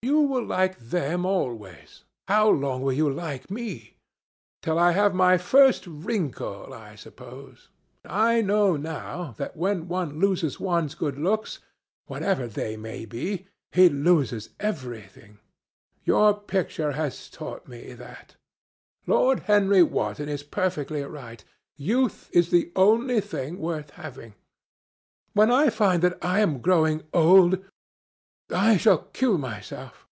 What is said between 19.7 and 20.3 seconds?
Wotton